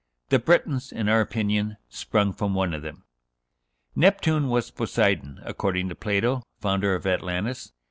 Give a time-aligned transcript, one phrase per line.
[0.29, 3.03] The Bretons, in our opinion, sprung from one of them."
[3.95, 7.71] Neptune was Poseidon, according to Plato, founder of Atlantis.